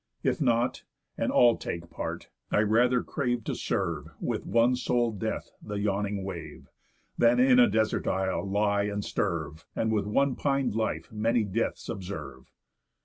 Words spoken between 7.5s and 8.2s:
a desert